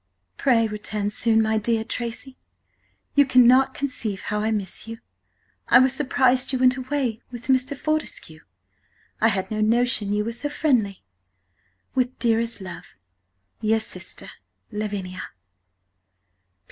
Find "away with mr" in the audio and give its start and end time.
6.75-7.77